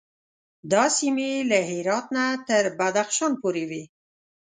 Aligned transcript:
دا 0.71 0.83
سیمې 0.97 1.31
له 1.49 1.57
هرات 1.69 2.05
نه 2.15 2.25
تر 2.47 2.63
بدخشان 2.79 3.31
پورې 3.41 3.63
وې. 3.69 3.83